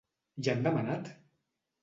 Ja 0.47 0.55
han 0.55 0.63
demanat? 0.69 1.13